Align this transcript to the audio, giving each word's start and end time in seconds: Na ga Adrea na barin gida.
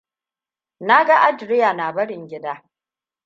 Na 0.79 1.03
ga 1.05 1.19
Adrea 1.27 1.73
na 1.73 1.91
barin 1.93 2.27
gida. 2.27 2.63